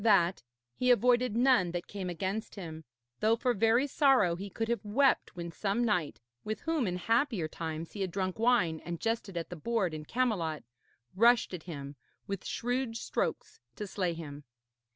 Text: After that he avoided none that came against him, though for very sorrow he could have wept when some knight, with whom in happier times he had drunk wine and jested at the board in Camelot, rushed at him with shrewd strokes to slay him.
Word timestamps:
After 0.01 0.05
that 0.09 0.43
he 0.73 0.89
avoided 0.89 1.35
none 1.35 1.69
that 1.73 1.85
came 1.85 2.09
against 2.09 2.55
him, 2.55 2.85
though 3.19 3.35
for 3.35 3.53
very 3.53 3.85
sorrow 3.85 4.35
he 4.35 4.49
could 4.49 4.67
have 4.67 4.83
wept 4.83 5.35
when 5.35 5.51
some 5.51 5.83
knight, 5.83 6.19
with 6.43 6.61
whom 6.61 6.87
in 6.87 6.95
happier 6.95 7.47
times 7.47 7.91
he 7.91 8.01
had 8.01 8.09
drunk 8.09 8.39
wine 8.39 8.81
and 8.83 8.99
jested 8.99 9.37
at 9.37 9.51
the 9.51 9.55
board 9.55 9.93
in 9.93 10.05
Camelot, 10.05 10.63
rushed 11.15 11.53
at 11.53 11.61
him 11.69 11.95
with 12.25 12.47
shrewd 12.47 12.97
strokes 12.97 13.59
to 13.75 13.85
slay 13.85 14.15
him. 14.15 14.43